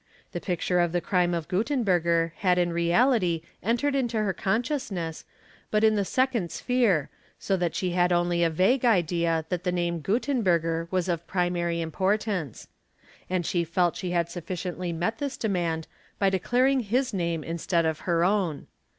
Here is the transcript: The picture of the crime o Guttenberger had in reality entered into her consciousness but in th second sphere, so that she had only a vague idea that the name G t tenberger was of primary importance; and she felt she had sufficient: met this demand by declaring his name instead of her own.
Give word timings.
The 0.31 0.41
picture 0.41 0.79
of 0.79 0.93
the 0.93 0.99
crime 0.99 1.35
o 1.35 1.41
Guttenberger 1.41 2.31
had 2.37 2.57
in 2.57 2.73
reality 2.73 3.43
entered 3.61 3.93
into 3.93 4.17
her 4.17 4.33
consciousness 4.33 5.25
but 5.69 5.83
in 5.83 5.93
th 5.93 6.07
second 6.07 6.51
sphere, 6.51 7.11
so 7.37 7.55
that 7.57 7.75
she 7.75 7.91
had 7.91 8.11
only 8.11 8.41
a 8.43 8.49
vague 8.49 8.83
idea 8.83 9.45
that 9.49 9.63
the 9.63 9.71
name 9.71 10.01
G 10.01 10.17
t 10.19 10.33
tenberger 10.33 10.87
was 10.89 11.07
of 11.07 11.27
primary 11.27 11.81
importance; 11.81 12.67
and 13.29 13.45
she 13.45 13.63
felt 13.63 13.95
she 13.95 14.09
had 14.09 14.27
sufficient: 14.27 14.79
met 14.95 15.19
this 15.19 15.37
demand 15.37 15.85
by 16.17 16.31
declaring 16.31 16.79
his 16.79 17.13
name 17.13 17.43
instead 17.43 17.85
of 17.85 17.99
her 17.99 18.23
own. 18.23 18.65